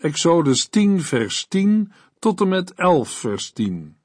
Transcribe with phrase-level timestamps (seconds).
[0.00, 3.96] Exodus 10 vers 10 tot en met 11 vers 10.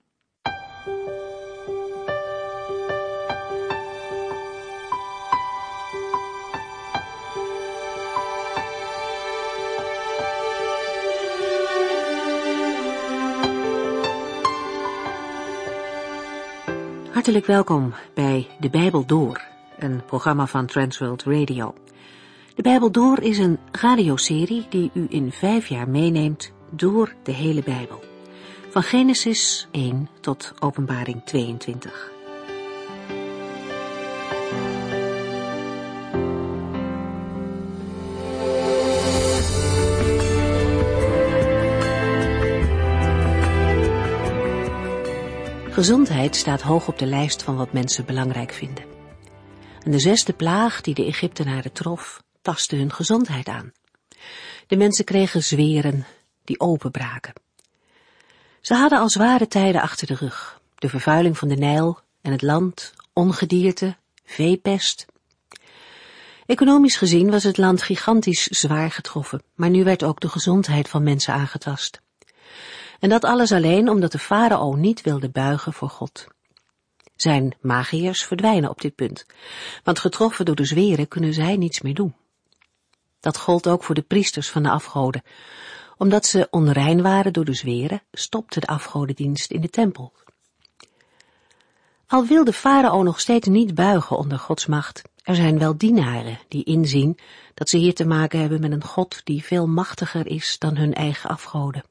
[17.12, 19.42] Hartelijk welkom bij De Bijbel Door,
[19.78, 21.74] een programma van Transworld Radio.
[22.56, 27.64] De Bijbel Door is een radioserie die u in vijf jaar meeneemt door de hele
[27.64, 28.04] Bijbel.
[28.70, 32.12] Van Genesis 1 tot Openbaring 22.
[45.70, 48.84] Gezondheid staat hoog op de lijst van wat mensen belangrijk vinden.
[49.84, 53.72] En de zesde plaag die de Egyptenaren trof, tastte hun gezondheid aan.
[54.68, 56.06] De mensen kregen zweren
[56.44, 57.34] die openbraken.
[58.62, 60.62] Ze hadden al zware tijden achter de rug.
[60.76, 63.96] De vervuiling van de Nijl en het land, ongedierte,
[64.26, 65.06] veepest.
[66.46, 71.04] Economisch gezien was het land gigantisch zwaar getroffen, maar nu werd ook de gezondheid van
[71.04, 72.02] mensen aangetast.
[73.00, 76.28] En dat alles alleen omdat de farao niet wilde buigen voor God.
[77.16, 79.26] Zijn magiërs verdwijnen op dit punt,
[79.84, 82.16] want getroffen door de zweren kunnen zij niets meer doen.
[83.26, 85.24] Dat gold ook voor de priesters van de afgoden.
[85.98, 90.14] Omdat ze onrein waren door de zweren, stopte de afgodendienst in de tempel.
[92.08, 96.40] Al wil de farao nog steeds niet buigen onder Gods macht, er zijn wel dienaren
[96.48, 97.18] die inzien
[97.54, 100.94] dat ze hier te maken hebben met een God die veel machtiger is dan hun
[100.94, 101.84] eigen afgoden.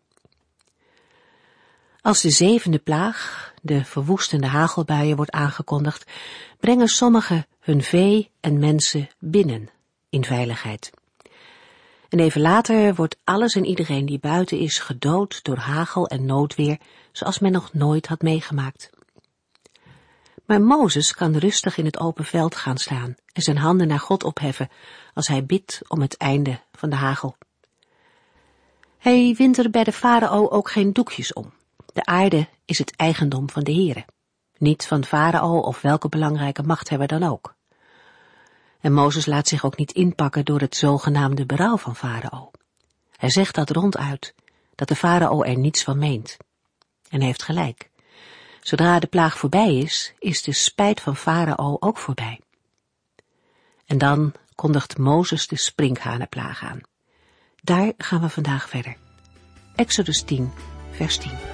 [2.01, 6.11] Als de zevende plaag, de verwoestende hagelbuien, wordt aangekondigd,
[6.61, 9.71] brengen sommigen hun vee en mensen binnen
[10.09, 10.93] in veiligheid.
[12.15, 16.79] En even later wordt alles en iedereen die buiten is gedood door hagel en noodweer,
[17.13, 18.91] zoals men nog nooit had meegemaakt.
[20.47, 24.25] Maar Mozes kan rustig in het open veld gaan staan en zijn handen naar God
[24.25, 24.69] opheffen
[25.15, 27.37] als hij bidt om het einde van de hagel.
[28.99, 31.53] Hij wint er bij de farao ook geen doekjes om.
[31.93, 34.05] De aarde is het eigendom van de Heere,
[34.59, 37.54] niet van farao of welke belangrijke machthebber dan ook.
[38.85, 42.51] En Mozes laat zich ook niet inpakken door het zogenaamde berouw van farao.
[43.17, 44.35] Hij zegt dat ronduit,
[44.75, 46.37] dat de farao er niets van meent.
[47.09, 47.91] En hij heeft gelijk.
[48.61, 52.41] Zodra de plaag voorbij is, is de spijt van farao ook voorbij.
[53.87, 56.81] En dan kondigt Mozes de sprinkhanenplaag aan.
[57.63, 58.97] Daar gaan we vandaag verder.
[59.75, 60.53] Exodus 10,
[60.91, 61.54] vers 10.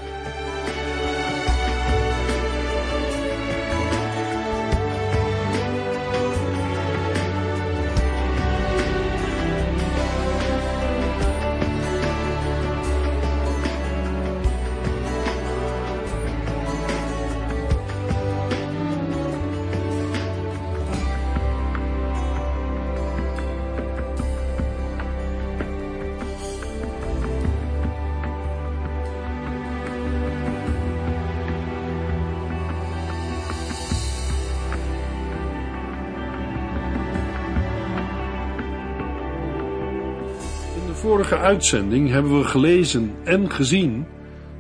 [41.10, 44.06] Vorige uitzending hebben we gelezen en gezien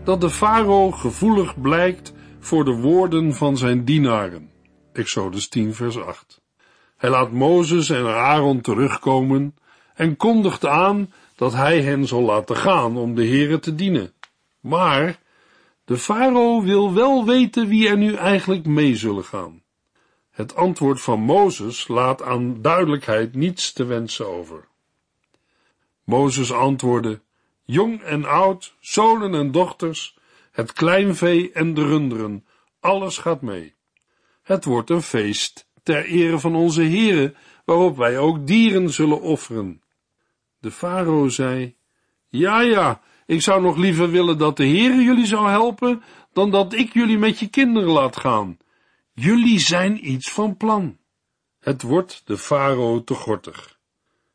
[0.04, 4.50] dat de farao gevoelig blijkt voor de woorden van zijn dienaren.
[4.92, 6.40] Exodus 10 vers 8.
[6.96, 9.54] Hij laat Mozes en Aaron terugkomen
[9.94, 14.12] en kondigt aan dat hij hen zal laten gaan om de Here te dienen.
[14.60, 15.18] Maar
[15.84, 19.62] de farao wil wel weten wie er nu eigenlijk mee zullen gaan.
[20.30, 24.68] Het antwoord van Mozes laat aan duidelijkheid niets te wensen over.
[26.10, 27.20] Mozes antwoordde,
[27.64, 30.18] jong en oud, zonen en dochters,
[30.52, 32.46] het kleinvee en de runderen,
[32.80, 33.74] alles gaat mee.
[34.42, 37.34] Het wordt een feest ter ere van onze Here,
[37.64, 39.82] waarop wij ook dieren zullen offeren.
[40.58, 41.76] De farao zei,
[42.28, 46.02] ja, ja, ik zou nog liever willen dat de Heere jullie zou helpen,
[46.32, 48.58] dan dat ik jullie met je kinderen laat gaan.
[49.14, 50.98] Jullie zijn iets van plan.
[51.60, 53.79] Het wordt de farao te gortig.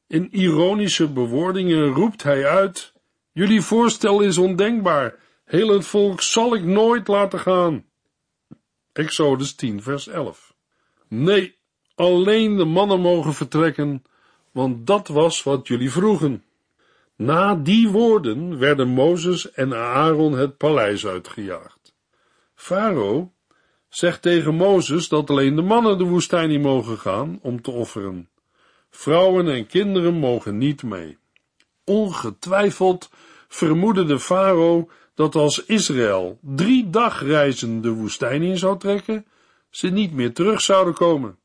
[0.07, 2.93] In ironische bewoordingen roept hij uit,
[3.31, 5.15] jullie voorstel is ondenkbaar,
[5.45, 7.85] heel het volk zal ik nooit laten gaan.
[8.93, 10.53] Exodus 10 vers 11
[11.07, 11.55] Nee,
[11.95, 14.03] alleen de mannen mogen vertrekken,
[14.51, 16.43] want dat was wat jullie vroegen.
[17.15, 21.95] Na die woorden werden Mozes en Aaron het paleis uitgejaagd.
[22.55, 23.33] Farao
[23.89, 28.29] zegt tegen Mozes dat alleen de mannen de woestijn in mogen gaan om te offeren.
[28.95, 31.17] Vrouwen en kinderen mogen niet mee.
[31.83, 33.09] Ongetwijfeld
[33.47, 39.25] vermoedde de farao dat als Israël drie dagreizen de woestijn in zou trekken,
[39.69, 41.37] ze niet meer terug zouden komen.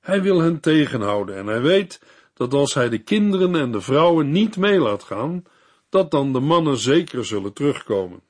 [0.00, 2.00] Hij wil hen tegenhouden en hij weet
[2.34, 5.44] dat als hij de kinderen en de vrouwen niet mee laat gaan,
[5.88, 8.20] dat dan de mannen zeker zullen terugkomen.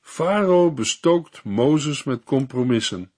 [0.00, 3.12] Farao bestookt Mozes met compromissen.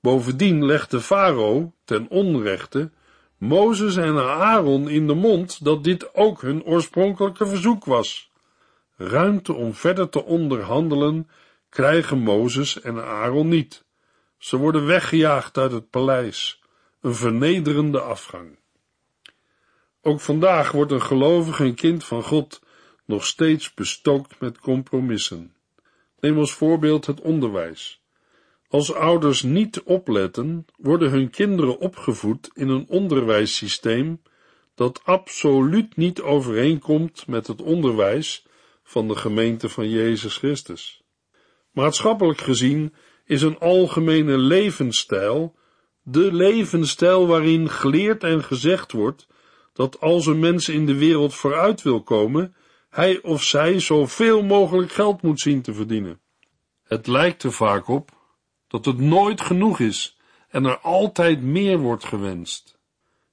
[0.00, 2.90] Bovendien legt de farao ten onrechte
[3.38, 8.30] Mozes en Aaron in de mond dat dit ook hun oorspronkelijke verzoek was.
[8.96, 11.28] Ruimte om verder te onderhandelen
[11.68, 13.84] krijgen Mozes en Aaron niet.
[14.38, 16.62] Ze worden weggejaagd uit het paleis,
[17.00, 18.58] een vernederende afgang.
[20.02, 22.60] Ook vandaag wordt een gelovig en kind van God
[23.04, 25.54] nog steeds bestookt met compromissen.
[26.20, 28.05] Neem als voorbeeld het onderwijs.
[28.68, 34.22] Als ouders niet opletten, worden hun kinderen opgevoed in een onderwijssysteem
[34.74, 38.46] dat absoluut niet overeenkomt met het onderwijs
[38.82, 41.02] van de gemeente van Jezus Christus.
[41.72, 45.54] Maatschappelijk gezien is een algemene levensstijl
[46.08, 49.26] de levensstijl waarin geleerd en gezegd wordt
[49.72, 52.54] dat als een mens in de wereld vooruit wil komen,
[52.88, 56.20] hij of zij zoveel mogelijk geld moet zien te verdienen.
[56.82, 58.10] Het lijkt er vaak op
[58.68, 60.16] dat het nooit genoeg is
[60.48, 62.78] en er altijd meer wordt gewenst.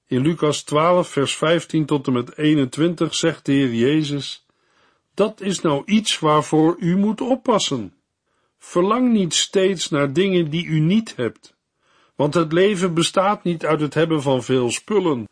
[0.08, 4.46] In Lucas 12, vers 15 tot en met 21 zegt de Heer Jezus:
[5.14, 7.94] Dat is nou iets waarvoor u moet oppassen.
[8.58, 11.56] Verlang niet steeds naar dingen die u niet hebt,
[12.16, 15.28] want het leven bestaat niet uit het hebben van veel spullen.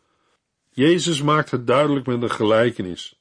[0.69, 3.19] Jezus maakt het duidelijk met een gelijkenis.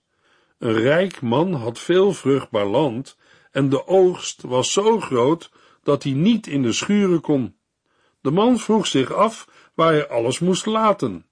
[0.59, 3.17] Een rijk man had veel vruchtbaar land
[3.51, 5.51] en de oogst was zo groot
[5.91, 7.57] dat hij niet in de schuren kon.
[8.21, 11.27] De man vroeg zich af waar hij alles moest laten.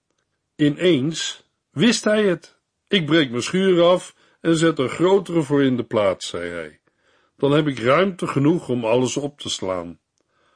[0.56, 2.58] Ineens wist hij het.
[2.88, 6.80] Ik breek mijn schuren af en zet er grotere voor in de plaats, zei hij.
[7.36, 9.98] Dan heb ik ruimte genoeg om alles op te slaan.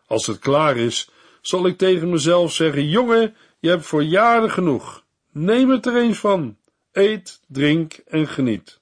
[0.06, 1.10] Als het klaar is,
[1.40, 5.04] zal ik tegen mezelf zeggen: Jongen, je hebt voor jaren genoeg.
[5.32, 6.56] Neem het er eens van.
[6.92, 8.80] Eet, drink en geniet.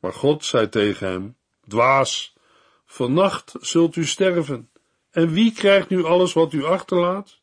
[0.00, 1.36] Maar God zei tegen hem:
[1.68, 2.35] Dwaas,
[2.86, 4.70] vannacht zult u sterven.
[5.10, 7.40] En wie krijgt nu alles wat u achterlaat?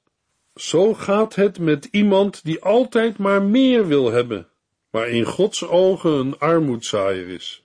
[0.55, 4.47] Zo gaat het met iemand die altijd maar meer wil hebben,
[4.89, 7.61] maar in Gods ogen een armoedzaaier is.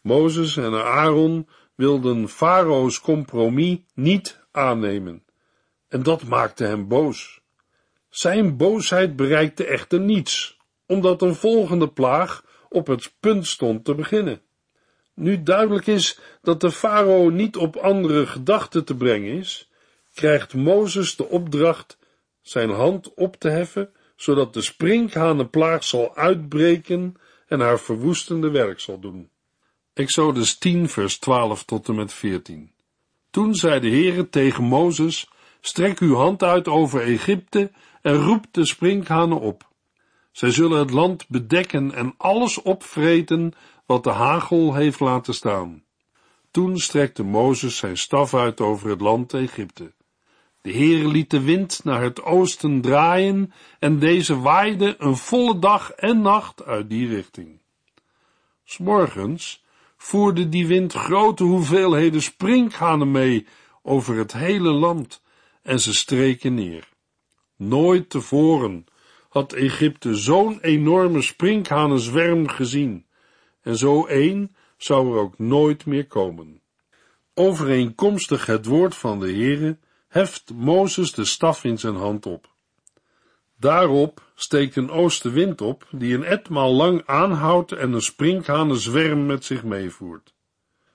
[0.00, 5.24] Mozes en Aaron wilden Farao's compromis niet aannemen,
[5.88, 7.40] en dat maakte hem boos.
[8.08, 14.40] Zijn boosheid bereikte echter niets, omdat een volgende plaag op het punt stond te beginnen.
[15.16, 19.70] Nu duidelijk is dat de farao niet op andere gedachten te brengen is,
[20.14, 21.98] krijgt Mozes de opdracht
[22.42, 27.14] zijn hand op te heffen, zodat de sprinkhanenplaag zal uitbreken
[27.46, 29.30] en haar verwoestende werk zal doen.
[29.92, 32.72] Exodus 10 vers 12 tot en met 14
[33.30, 35.28] Toen zei de Heere tegen Mozes,
[35.60, 37.70] strek uw hand uit over Egypte
[38.02, 39.68] en roep de sprinkhanen op.
[40.32, 43.52] Zij zullen het land bedekken en alles opvreten
[43.86, 45.84] wat de hagel heeft laten staan.
[46.50, 49.92] Toen strekte Mozes zijn staf uit over het land Egypte.
[50.62, 55.90] De Heere liet de wind naar het oosten draaien en deze waaide een volle dag
[55.90, 57.60] en nacht uit die richting.
[58.64, 59.64] S'morgens
[59.96, 63.46] voerde die wind grote hoeveelheden sprinkhanen mee
[63.82, 65.22] over het hele land
[65.62, 66.88] en ze streken neer.
[67.56, 68.86] Nooit tevoren
[69.28, 73.05] had Egypte zo'n enorme sprinkhanenzwerm gezien,
[73.66, 76.60] en zo één zou er ook nooit meer komen.
[77.34, 82.48] Overeenkomstig het woord van de Heere heft Mozes de staf in zijn hand op.
[83.58, 89.64] Daarop steekt een oostenwind op, die een etmaal lang aanhoudt en een sprinkhanenzwerm met zich
[89.64, 90.34] meevoert.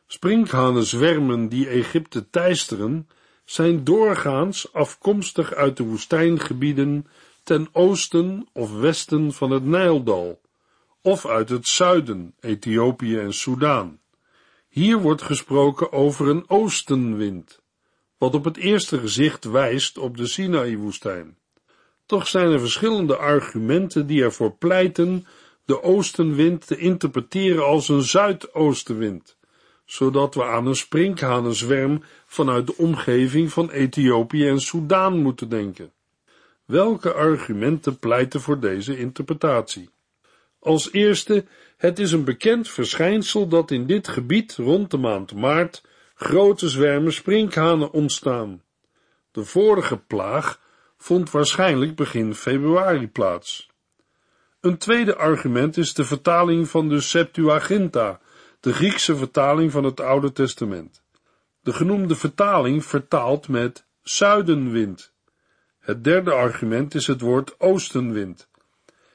[0.08, 3.10] Sprinkhanenzwermen die Egypte teisteren,
[3.46, 7.08] zijn doorgaans afkomstig uit de woestijngebieden
[7.44, 10.42] ten oosten of westen van het Nijldal,
[11.02, 14.00] of uit het zuiden, Ethiopië en Soudaan.
[14.70, 17.62] Hier wordt gesproken over een oostenwind,
[18.18, 21.38] wat op het eerste gezicht wijst op de Sinaï-woestijn.
[22.06, 25.26] Toch zijn er verschillende argumenten die ervoor pleiten
[25.66, 29.38] de oostenwind te interpreteren als een zuidoostenwind,
[29.86, 35.92] zodat we aan een sprinkhanenzwerm vanuit de omgeving van Ethiopië en Soudaan moeten denken.
[36.66, 39.90] Welke argumenten pleiten voor deze interpretatie?
[40.62, 41.46] Als eerste,
[41.78, 45.84] het is een bekend verschijnsel dat in dit gebied rond de maand maart
[46.16, 48.62] grote zwermen sprinkhanen ontstaan.
[49.32, 50.60] De vorige plaag
[50.98, 53.70] vond waarschijnlijk begin februari plaats.
[54.60, 58.20] Een tweede argument is de vertaling van de Septuaginta,
[58.60, 61.04] de Griekse vertaling van het Oude Testament.
[61.62, 65.14] De genoemde vertaling vertaalt met zuidenwind.
[65.80, 68.50] Het derde argument is het woord oostenwind.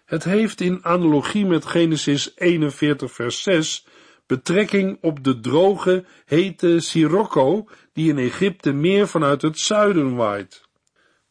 [0.07, 3.87] Het heeft in analogie met Genesis 41 vers 6
[4.27, 10.69] betrekking op de droge, hete Sirocco die in Egypte meer vanuit het zuiden waait.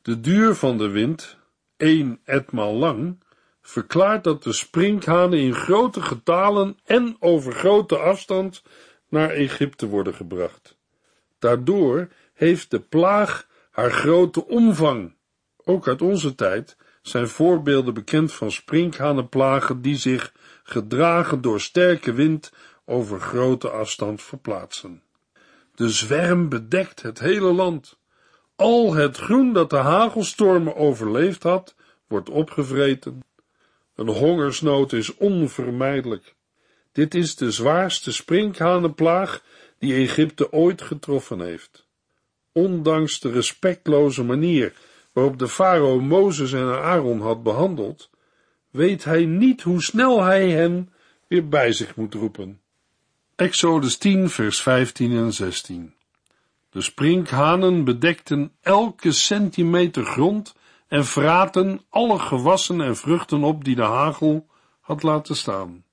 [0.01, 1.38] De duur van de wind,
[1.77, 3.24] één etmaal lang,
[3.62, 8.63] verklaart dat de sprinkhanen in grote getalen en over grote afstand
[9.10, 10.77] naar Egypte worden gebracht.
[11.39, 15.15] Daardoor heeft de plaag haar grote omvang.
[15.63, 20.33] Ook uit onze tijd zijn voorbeelden bekend van sprinkhanenplagen die zich,
[20.63, 22.51] gedragen door sterke wind,
[22.85, 25.01] over grote afstand verplaatsen.
[25.75, 27.97] De zwerm bedekt het hele land.
[28.55, 31.75] Al het groen dat de hagelstormen overleefd had,
[32.07, 33.24] wordt opgevreten.
[33.95, 36.35] Een hongersnood is onvermijdelijk.
[36.91, 39.41] Dit is de zwaarste sprinkhanenplaag
[39.79, 41.88] die Egypte ooit getroffen heeft.
[42.51, 44.74] Ondanks de respectloze manier
[45.15, 48.10] waarop de farao Mozes en Aaron had behandeld,
[48.69, 50.89] weet hij niet hoe snel hij hen
[51.27, 52.62] weer bij zich moet roepen.
[53.36, 55.93] Exodus 10, vers 15 en 16.
[56.69, 60.55] De sprinkhanen bedekten elke centimeter grond
[60.88, 64.48] en vraten alle gewassen en vruchten op die de hagel
[64.81, 65.84] had laten staan.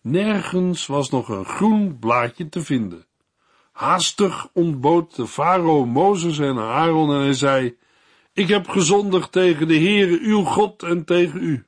[0.00, 3.06] Nergens was nog een groen blaadje te vinden.
[3.72, 7.76] Haastig ontbood de farao Mozes en Aaron en hij zei,
[8.36, 11.66] ik heb gezondigd tegen de Heere uw God en tegen u.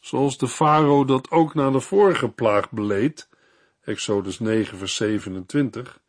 [0.00, 3.28] Zoals de farao dat ook na de vorige plaag beleed,
[3.84, 6.00] Exodus 9 vers 27,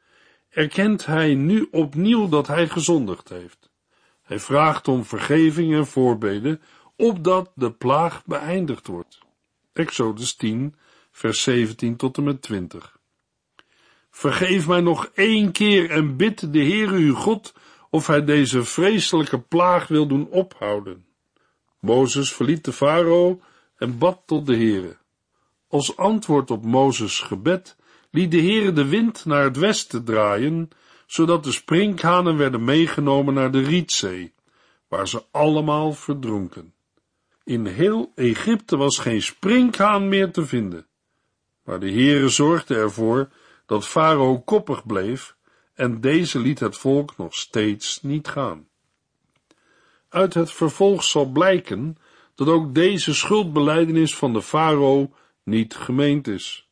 [0.50, 3.70] erkent hij nu opnieuw dat hij gezondigd heeft.
[4.24, 6.62] Hij vraagt om vergeving en voorbeden,
[6.96, 9.20] opdat de plaag beëindigd wordt.
[9.74, 10.76] Exodus 10,
[11.12, 12.98] vers 17 tot en met 20.
[14.10, 17.54] Vergeef mij nog één keer en bid de Heere uw God
[17.94, 21.06] of hij deze vreselijke plaag wil doen ophouden.
[21.80, 23.42] Mozes verliet de farao
[23.78, 24.98] en bad tot de Heere.
[25.68, 27.76] Als antwoord op Mozes gebed
[28.10, 30.70] liet de Heere de wind naar het westen draaien,
[31.06, 34.34] zodat de sprinkhanen werden meegenomen naar de Rietzee,
[34.88, 36.74] waar ze allemaal verdronken.
[37.44, 40.86] In heel Egypte was geen sprinkhaan meer te vinden,
[41.64, 43.30] maar de Heere zorgde ervoor
[43.66, 45.36] dat Farao koppig bleef
[45.74, 48.68] en deze liet het volk nog steeds niet gaan.
[50.10, 51.98] Uit het vervolg zal blijken
[52.36, 55.14] dat ook deze schuldbeleidenis van de farao
[55.44, 56.68] niet gemeend is.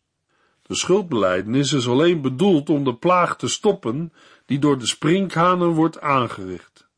[0.61, 4.13] De schuldbeleidenis is alleen bedoeld om de plaag te stoppen
[4.45, 6.89] die door de sprinkhanen wordt aangericht.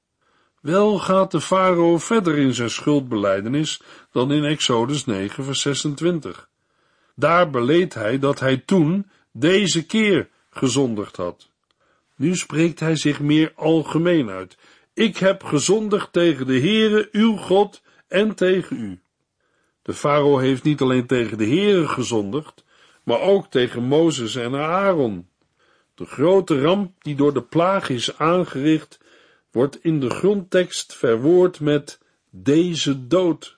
[0.62, 3.82] Wel gaat de farao verder in zijn schuldbeleidenis
[4.12, 6.50] dan in Exodus 9 vers 26.
[7.16, 11.52] Daar beleed hij dat hij toen deze keer gezondigd had.
[12.15, 14.58] Nu spreekt hij zich meer algemeen uit.
[14.93, 19.01] Ik heb gezondigd tegen de Heere, uw God, en tegen u.
[19.82, 22.63] De farao heeft niet alleen tegen de Heere gezondigd,
[23.03, 25.27] maar ook tegen Mozes en Aaron.
[25.96, 29.00] De grote ramp die door de plaag is aangericht,
[29.51, 33.58] wordt in de grondtekst verwoord met deze dood.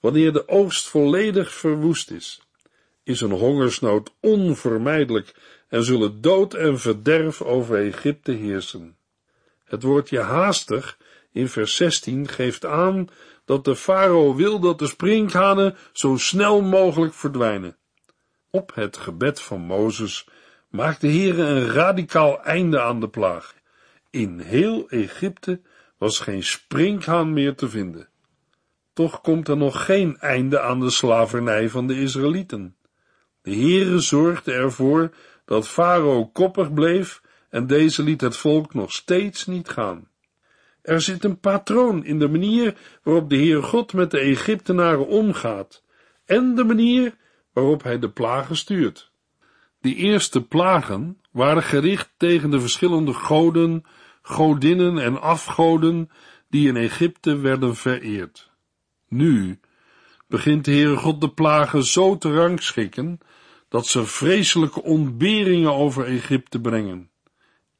[0.00, 2.42] Wanneer de oogst volledig verwoest is,
[3.02, 5.34] is een hongersnood onvermijdelijk
[5.72, 8.96] en zullen dood en verderf over Egypte heersen.
[9.64, 10.98] Het woordje haastig
[11.32, 13.08] in vers 16 geeft aan
[13.44, 17.76] dat de farao wil dat de sprinkhanen zo snel mogelijk verdwijnen.
[18.50, 20.28] Op het gebed van Mozes
[20.68, 23.54] maakt de Heere een radicaal einde aan de plaag.
[24.10, 25.60] In heel Egypte
[25.98, 28.08] was geen sprinkhaan meer te vinden.
[28.92, 32.76] Toch komt er nog geen einde aan de slavernij van de Israëlieten.
[33.42, 35.10] De Heere zorgde ervoor
[35.44, 40.08] dat Farao koppig bleef en deze liet het volk nog steeds niet gaan.
[40.82, 45.84] Er zit een patroon in de manier waarop de Heer God met de Egyptenaren omgaat
[46.24, 47.16] en de manier
[47.52, 49.10] waarop hij de plagen stuurt.
[49.80, 53.84] De eerste plagen waren gericht tegen de verschillende goden,
[54.22, 56.10] godinnen en afgoden
[56.48, 58.50] die in Egypte werden vereerd.
[59.08, 59.60] Nu
[60.28, 63.18] begint de Heere God de plagen zo te rangschikken
[63.72, 67.10] dat ze vreselijke ontberingen over Egypte brengen.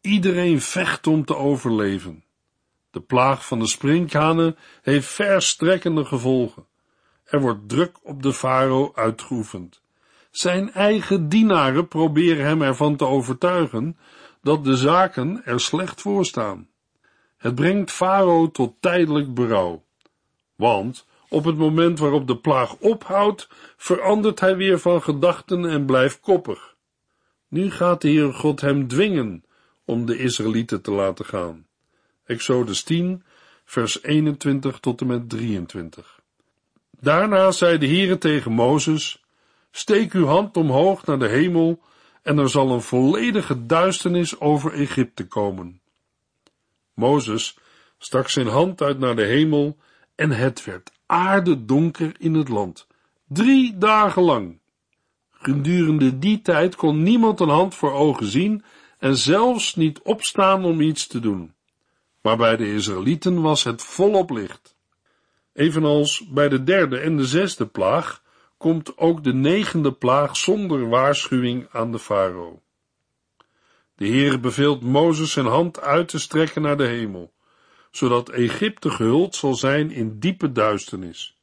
[0.01, 2.25] Iedereen vecht om te overleven.
[2.91, 6.67] De plaag van de sprinkhanen heeft verstrekkende gevolgen.
[7.25, 9.81] Er wordt druk op de farao uitgeoefend.
[10.31, 13.99] Zijn eigen dienaren proberen hem ervan te overtuigen
[14.43, 16.69] dat de zaken er slecht voor staan.
[17.37, 19.85] Het brengt farao tot tijdelijk berouw.
[20.57, 26.21] Want op het moment waarop de plaag ophoudt, verandert hij weer van gedachten en blijft
[26.21, 26.77] koppig.
[27.49, 29.45] Nu gaat de Heer God hem dwingen
[29.85, 31.67] om de Israëlieten te laten gaan.
[32.25, 33.25] Exodus 10,
[33.65, 36.21] vers 21 tot en met 23.
[37.01, 39.25] Daarna zei de Heere tegen Mozes,
[39.71, 41.81] steek uw hand omhoog naar de hemel
[42.23, 45.81] en er zal een volledige duisternis over Egypte komen.
[46.95, 47.59] Mozes
[47.99, 49.77] stak zijn hand uit naar de hemel
[50.15, 52.87] en het werd aardedonker in het land,
[53.29, 54.59] drie dagen lang.
[55.31, 58.65] Gedurende die tijd kon niemand een hand voor ogen zien
[58.99, 61.55] en zelfs niet opstaan om iets te doen.
[62.23, 64.77] Maar bij de Israëlieten was het volop licht.
[65.53, 68.23] Evenals bij de derde en de zesde plaag
[68.57, 72.63] komt ook de negende plaag zonder waarschuwing aan de farao.
[73.97, 77.33] De Heer beveelt Mozes zijn hand uit te strekken naar de hemel,
[77.93, 81.37] zodat Egypte gehuld zal zijn in diepe duisternis.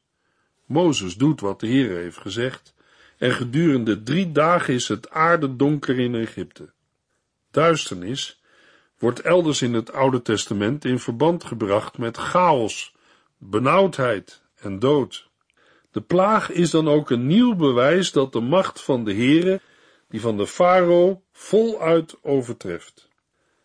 [0.64, 2.74] Mozes doet wat de Heer heeft gezegd,
[3.18, 6.72] en gedurende drie dagen is het aarde donker in Egypte.
[7.50, 8.40] Duisternis
[8.98, 12.94] wordt elders in het Oude Testament in verband gebracht met chaos,
[13.38, 15.28] benauwdheid en dood.
[15.90, 19.60] De plaag is dan ook een nieuw bewijs dat de macht van de Heere,
[20.08, 23.08] die van de farao, voluit overtreft.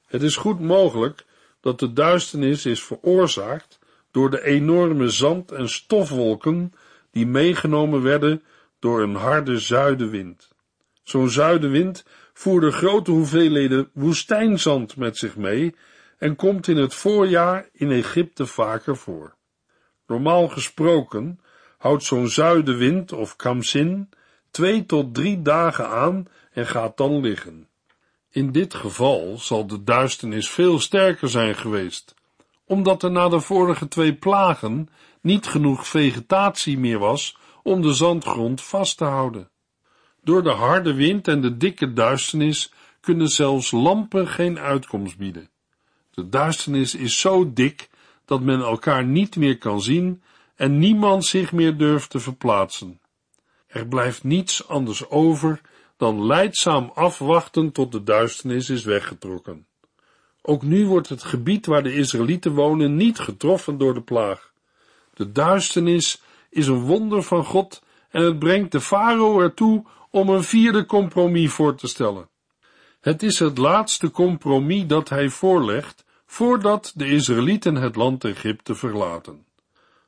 [0.05, 1.25] Het is goed mogelijk
[1.65, 3.79] dat de duisternis is veroorzaakt
[4.11, 6.73] door de enorme zand- en stofwolken
[7.11, 8.43] die meegenomen werden
[8.79, 10.49] door een harde zuidenwind.
[11.03, 15.75] Zo'n zuidenwind voerde grote hoeveelheden woestijnzand met zich mee
[16.17, 19.35] en komt in het voorjaar in Egypte vaker voor.
[20.07, 21.39] Normaal gesproken
[21.77, 24.09] houdt zo'n zuidenwind of kamsin
[24.51, 27.67] twee tot drie dagen aan en gaat dan liggen.
[28.35, 32.15] In dit geval zal de duisternis veel sterker zijn geweest,
[32.65, 34.89] omdat er na de vorige twee plagen
[35.21, 39.49] niet genoeg vegetatie meer was om de zandgrond vast te houden.
[40.23, 45.49] Door de harde wind en de dikke duisternis kunnen zelfs lampen geen uitkomst bieden.
[46.11, 47.89] De duisternis is zo dik
[48.25, 50.23] dat men elkaar niet meer kan zien
[50.55, 52.99] en niemand zich meer durft te verplaatsen.
[53.67, 55.61] Er blijft niets anders over
[55.97, 59.67] dan leidzaam afwachten tot de duisternis is weggetrokken.
[60.41, 64.53] Ook nu wordt het gebied waar de Israëlieten wonen niet getroffen door de plaag.
[65.13, 70.43] De duisternis is een wonder van God en het brengt de farao ertoe om een
[70.43, 72.29] vierde compromis voor te stellen.
[73.01, 79.45] Het is het laatste compromis dat hij voorlegt voordat de Israëlieten het land Egypte verlaten.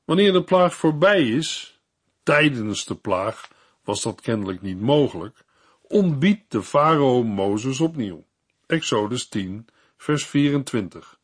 [0.05, 1.79] Wanneer de plaag voorbij is,
[2.23, 3.47] tijdens de plaag
[3.83, 5.45] was dat kennelijk niet mogelijk,
[5.87, 8.25] ontbiedt de farao Mozes opnieuw.
[8.65, 11.19] Exodus 10, vers 24.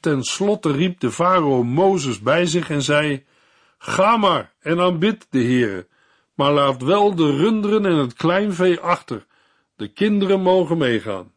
[0.00, 3.24] Ten slotte riep de farao Mozes bij zich en zei,
[3.78, 5.86] Ga maar en aanbid de Heere,
[6.34, 9.26] maar laat wel de runderen en het kleinvee achter.
[9.76, 11.32] De kinderen mogen meegaan.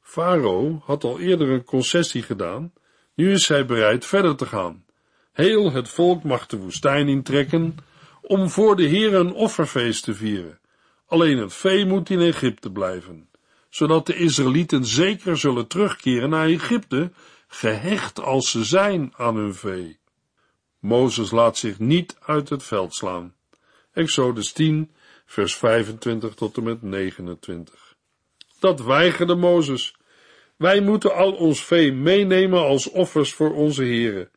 [0.00, 2.72] Farao had al eerder een concessie gedaan,
[3.14, 4.84] nu is hij bereid verder te gaan.
[5.32, 7.76] Heel het volk mag de woestijn intrekken
[8.20, 10.58] om voor de Heer een offerfeest te vieren.
[11.12, 13.28] Alleen het vee moet in Egypte blijven,
[13.68, 17.12] zodat de Israëlieten zeker zullen terugkeren naar Egypte,
[17.46, 19.98] gehecht als ze zijn aan hun vee.
[20.78, 23.34] Mozes laat zich niet uit het veld slaan.
[23.92, 24.90] Exodus 10,
[25.26, 27.94] vers 25 tot en met 29.
[28.58, 29.96] Dat weigerde Mozes.
[30.56, 34.30] Wij moeten al ons vee meenemen als offers voor onze heren.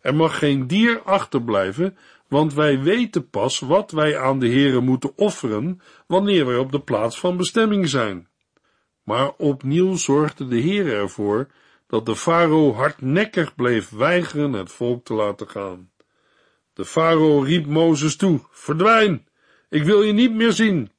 [0.00, 1.96] Er mag geen dier achterblijven,
[2.32, 6.80] want wij weten pas wat wij aan de heren moeten offeren wanneer wij op de
[6.80, 8.28] plaats van bestemming zijn.
[9.02, 11.46] Maar opnieuw zorgde de Heer ervoor
[11.86, 15.90] dat de farao hardnekkig bleef weigeren het volk te laten gaan.
[16.72, 19.26] De farao riep Mozes toe, verdwijn,
[19.68, 20.90] ik wil je niet meer zien.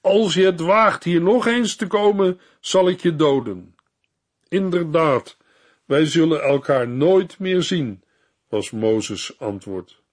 [0.00, 3.74] Als je het waagt hier nog eens te komen, zal ik je doden.
[4.48, 5.36] Inderdaad,
[5.84, 8.02] wij zullen elkaar nooit meer zien,
[8.48, 10.04] was Mozes antwoord.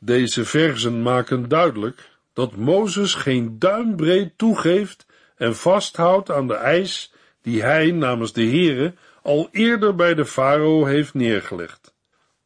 [0.00, 5.06] Deze verzen maken duidelijk dat Mozes geen duimbreed toegeeft
[5.36, 10.84] en vasthoudt aan de eis die hij namens de Heere al eerder bij de farao
[10.84, 11.94] heeft neergelegd.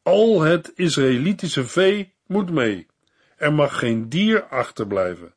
[0.03, 2.87] Al het Israëlitische vee moet mee.
[3.37, 5.33] Er mag geen dier achterblijven.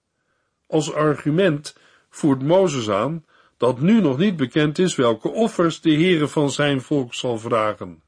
[0.66, 1.76] Als argument
[2.10, 3.24] voert Mozes aan
[3.56, 8.02] dat nu nog niet bekend is welke offers de Heere van zijn volk zal vragen.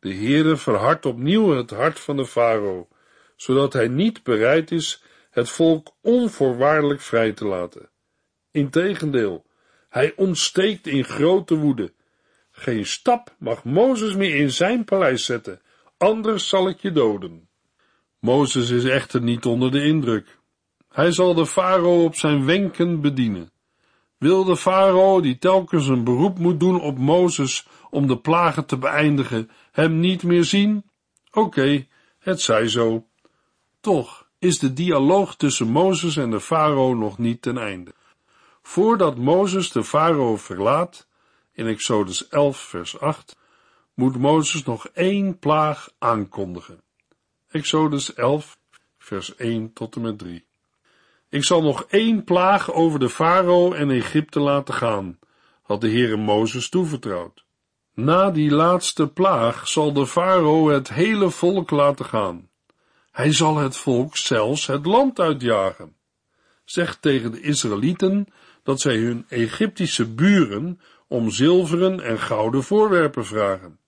[0.00, 2.88] De Heere verhardt opnieuw het hart van de farao,
[3.36, 7.90] zodat hij niet bereid is het volk onvoorwaardelijk vrij te laten.
[8.50, 9.44] Integendeel,
[9.88, 11.92] hij ontsteekt in grote woede.
[12.50, 15.60] Geen stap mag Mozes meer in zijn paleis zetten,
[15.96, 17.48] anders zal ik je doden.
[18.18, 20.38] Mozes is echter niet onder de indruk.
[20.88, 23.52] Hij zal de farao op zijn wenken bedienen.
[24.18, 28.76] Wil de farao, die telkens een beroep moet doen op Mozes om de plagen te
[28.76, 30.90] beëindigen, hem niet meer zien?
[31.30, 31.86] Oké,
[32.18, 33.06] het zij zo.
[33.84, 37.92] Toch is de dialoog tussen Mozes en de farao nog niet ten einde.
[38.62, 41.06] Voordat Mozes de farao verlaat,
[41.52, 43.36] in Exodus 11 vers 8,
[43.94, 46.80] moet Mozes nog één plaag aankondigen.
[47.48, 48.58] Exodus 11
[48.98, 50.44] vers 1 tot en met 3.
[51.28, 55.18] Ik zal nog één plaag over de farao en Egypte laten gaan,
[55.62, 57.44] had de Heere Mozes toevertrouwd.
[57.94, 62.48] Na die laatste plaag zal de farao het hele volk laten gaan.
[63.14, 65.96] Hij zal het volk zelfs het land uitjagen.
[66.64, 68.26] Zeg tegen de Israëlieten
[68.62, 73.78] dat zij hun Egyptische buren om zilveren en gouden voorwerpen vragen.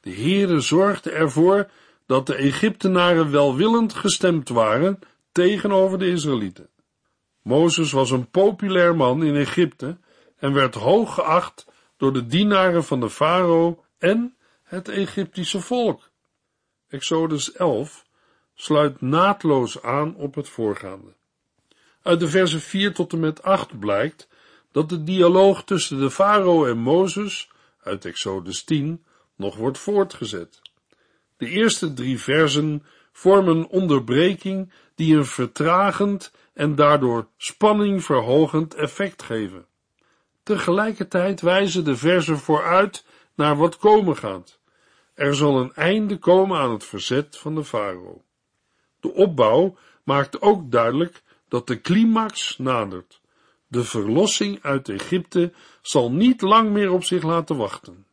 [0.00, 1.70] De Heere zorgde ervoor
[2.06, 4.98] dat de Egyptenaren welwillend gestemd waren
[5.32, 6.68] tegenover de Israëlieten.
[7.42, 9.98] Mozes was een populair man in Egypte
[10.36, 16.10] en werd hoog geacht door de dienaren van de farao en het Egyptische volk.
[16.88, 18.03] Exodus 11
[18.54, 21.14] sluit naadloos aan op het voorgaande.
[22.02, 24.28] Uit de versen 4 tot en met 8 blijkt
[24.72, 27.50] dat de dialoog tussen de farao en Mozes
[27.82, 29.04] uit Exodus 10
[29.36, 30.60] nog wordt voortgezet.
[31.36, 39.22] De eerste drie versen vormen een onderbreking die een vertragend en daardoor spanning verhogend effect
[39.22, 39.66] geven.
[40.42, 44.58] Tegelijkertijd wijzen de versen vooruit naar wat komen gaat.
[45.14, 48.22] Er zal een einde komen aan het verzet van de farao.
[49.04, 53.20] De opbouw maakt ook duidelijk dat de climax nadert.
[53.66, 58.06] De verlossing uit Egypte zal niet lang meer op zich laten wachten.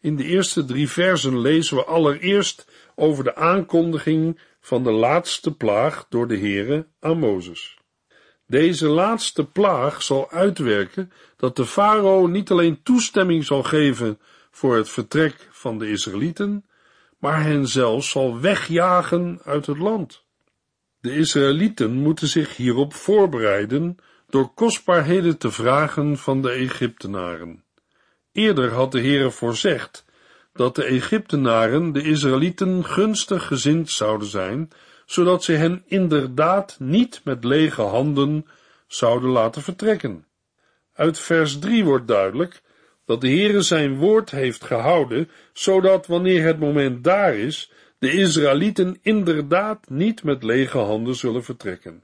[0.00, 6.06] In de eerste drie versen lezen we allereerst over de aankondiging van de laatste plaag
[6.08, 7.78] door de Heere aan Mozes.
[8.46, 14.88] Deze laatste plaag zal uitwerken dat de farao niet alleen toestemming zal geven voor het
[14.88, 16.64] vertrek van de Israëlieten,
[17.18, 20.24] maar hen zelfs zal wegjagen uit het land.
[21.00, 23.96] De Israëlieten moeten zich hierop voorbereiden
[24.28, 27.64] door kostbaarheden te vragen van de Egyptenaren.
[28.32, 30.04] Eerder had de Heere voorzegd
[30.52, 34.68] dat de Egyptenaren de Israëlieten gunstig gezind zouden zijn,
[35.06, 38.46] zodat ze hen inderdaad niet met lege handen
[38.86, 40.26] zouden laten vertrekken.
[40.92, 42.62] Uit vers 3 wordt duidelijk
[43.06, 48.98] dat de Heere zijn woord heeft gehouden, zodat wanneer het moment daar is, de Israëlieten
[49.02, 52.02] inderdaad niet met lege handen zullen vertrekken.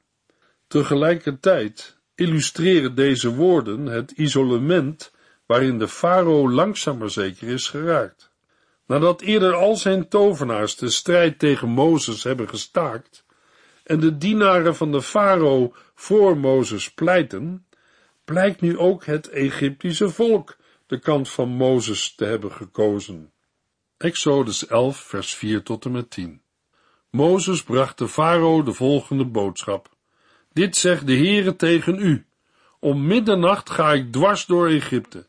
[0.66, 5.12] Tegelijkertijd illustreren deze woorden het isolement
[5.46, 8.30] waarin de farao langzaam maar zeker is geraakt.
[8.86, 13.24] Nadat eerder al zijn tovenaars de strijd tegen Mozes hebben gestaakt
[13.84, 17.66] en de dienaren van de farao voor Mozes pleiten,
[18.24, 20.56] blijkt nu ook het Egyptische volk
[20.92, 23.32] de kant van Mozes te hebben gekozen.
[23.96, 26.42] Exodus 11, vers 4 tot en met 10.
[27.10, 29.88] Mozes bracht de farao de volgende boodschap.
[30.52, 32.26] Dit zegt de Heere tegen u.
[32.80, 35.26] Om middernacht ga ik dwars door Egypte.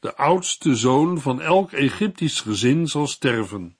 [0.00, 3.76] De oudste zoon van elk Egyptisch gezin zal sterven.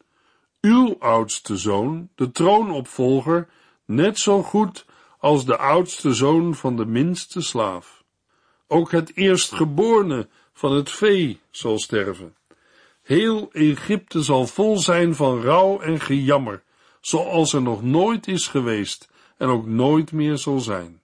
[0.60, 3.48] Uw oudste zoon, de troonopvolger,
[3.84, 4.86] net zo goed
[5.18, 8.04] als de oudste zoon van de minste slaaf.
[8.66, 12.34] Ook het eerstgeborene van het vee zal sterven.
[13.02, 16.62] Heel Egypte zal vol zijn van rouw en gejammer,
[17.00, 21.02] zoals er nog nooit is geweest en ook nooit meer zal zijn.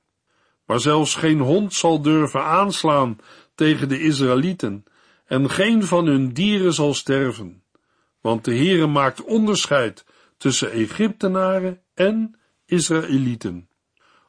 [0.66, 3.18] Maar zelfs geen hond zal durven aanslaan
[3.54, 4.84] tegen de Israëlieten,
[5.26, 7.62] en geen van hun dieren zal sterven,
[8.20, 10.04] want de Heere maakt onderscheid
[10.36, 13.68] tussen Egyptenaren en Israëlieten.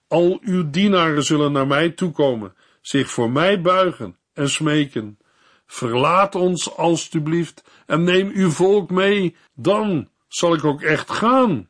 [0.08, 5.18] Al uw dienaren zullen naar mij toekomen, zich voor mij buigen en smeken.
[5.66, 11.70] Verlaat ons alstublieft en neem uw volk mee, dan zal ik ook echt gaan.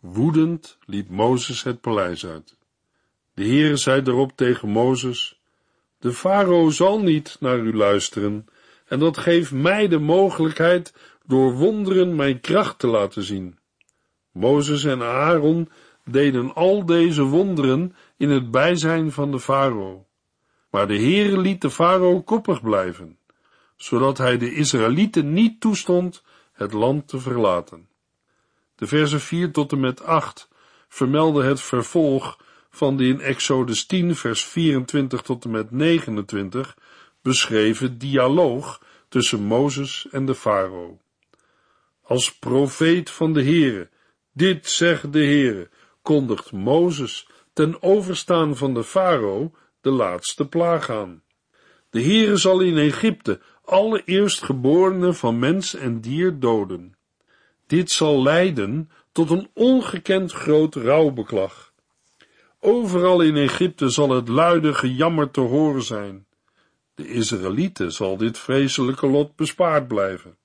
[0.00, 2.56] Woedend liep Mozes het paleis uit.
[3.34, 5.40] De Heere zei erop tegen Mozes,
[5.98, 8.46] de farao zal niet naar u luisteren,
[8.86, 10.94] en dat geeft mij de mogelijkheid
[11.26, 13.58] door wonderen mijn kracht te laten zien.
[14.32, 15.68] Mozes en Aaron
[16.04, 20.06] deden al deze wonderen in het bijzijn van de farao.
[20.72, 23.18] Maar de Heere liet de farao koppig blijven,
[23.76, 27.88] zodat hij de Israëlieten niet toestond het land te verlaten.
[28.74, 30.48] De versen 4 tot en met 8
[30.88, 32.38] vermelden het vervolg
[32.70, 36.76] van de in Exodus 10 vers 24 tot en met 29
[37.22, 40.98] beschreven dialoog tussen Mozes en de farao.
[42.02, 43.90] Als profeet van de Heere,
[44.32, 45.68] dit zegt de Heere,
[46.02, 49.52] kondigt Mozes ten overstaan van de farao
[49.82, 51.22] de laatste plaag aan.
[51.90, 56.96] De Heere zal in Egypte alle eerstgeborenen van mens en dier doden.
[57.66, 61.72] Dit zal leiden tot een ongekend groot rouwbeklag.
[62.60, 66.26] Overal in Egypte zal het luide gejammer te horen zijn.
[66.94, 70.36] De Israëlieten zal dit vreselijke lot bespaard blijven.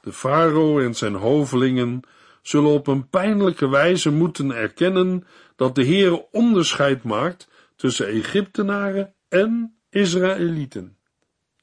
[0.00, 2.00] De farao en zijn hovelingen
[2.42, 9.78] zullen op een pijnlijke wijze moeten erkennen dat de Heere onderscheid maakt tussen Egyptenaren en
[9.90, 10.98] Israëlieten.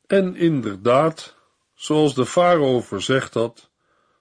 [0.07, 1.35] En inderdaad,
[1.73, 3.69] zoals de farao verzegd had,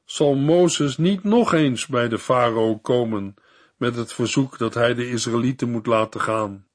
[0.05, 3.35] zal Mozes niet nog eens bij de farao komen
[3.77, 6.67] met het verzoek dat hij de Israëlieten moet laten gaan.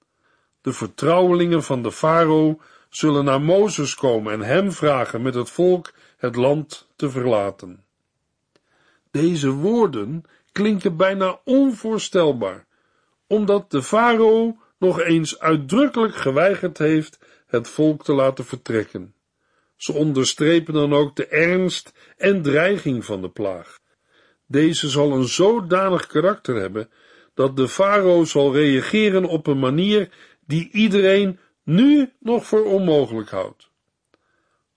[0.61, 5.93] De vertrouwelingen van de farao zullen naar Mozes komen en hem vragen met het volk
[6.17, 7.83] het land te verlaten.
[9.11, 12.65] Deze woorden klinken bijna onvoorstelbaar,
[13.27, 19.15] omdat de farao nog eens uitdrukkelijk geweigerd heeft het volk te laten vertrekken.
[19.75, 23.79] Ze onderstrepen dan ook de ernst en dreiging van de plaag.
[24.47, 26.89] Deze zal een zodanig karakter hebben
[27.33, 30.09] dat de farao zal reageren op een manier
[30.45, 33.69] die iedereen nu nog voor onmogelijk houdt.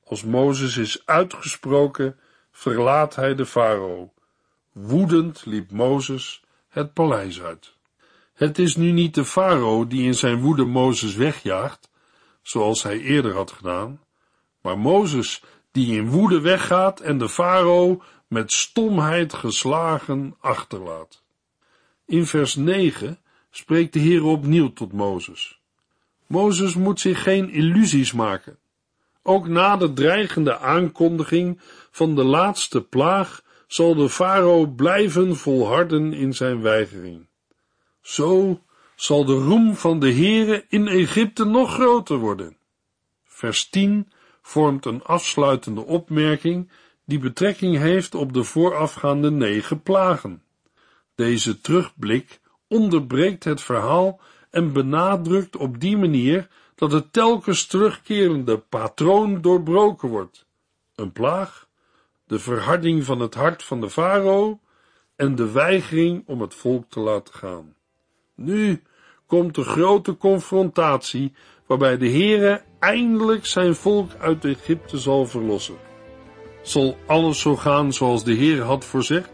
[0.04, 2.18] Als Mozes is uitgesproken,
[2.50, 4.12] verlaat hij de farao.
[4.72, 7.77] Woedend liep Mozes het paleis uit.
[8.38, 11.90] Het is nu niet de farao die in zijn woede Mozes wegjaagt,
[12.42, 14.01] zoals hij eerder had gedaan,
[14.62, 21.22] maar Mozes die in woede weggaat en de farao met stomheid geslagen achterlaat.
[22.07, 23.18] In vers 9
[23.51, 25.61] spreekt de Heer opnieuw tot Mozes.
[26.27, 28.59] Mozes moet zich geen illusies maken.
[29.22, 36.35] Ook na de dreigende aankondiging van de laatste plaag zal de farao blijven volharden in
[36.35, 37.27] zijn weigering.
[38.08, 38.62] Zo
[38.96, 42.56] zal de roem van de Heere in Egypte nog groter worden.
[43.24, 46.70] Vers 10 vormt een afsluitende opmerking
[47.04, 50.42] die betrekking heeft op de voorafgaande negen plagen.
[51.14, 59.40] Deze terugblik onderbreekt het verhaal en benadrukt op die manier dat het telkens terugkerende patroon
[59.40, 60.46] doorbroken wordt.
[60.94, 61.68] Een plaag,
[62.26, 64.60] de verharding van het hart van de farao
[65.16, 67.76] en de weigering om het volk te laten gaan.
[68.40, 68.83] Nu
[69.27, 71.33] komt de grote confrontatie
[71.66, 75.77] waarbij de Heere eindelijk zijn volk uit Egypte zal verlossen.
[76.62, 79.31] Zal alles zo gaan zoals de Heer had voorzegd?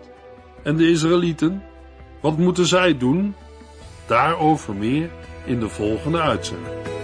[0.63, 1.63] En de Israëlieten?
[2.21, 3.35] Wat moeten zij doen?
[4.07, 5.11] Daarover meer
[5.47, 7.04] in de volgende uitzending.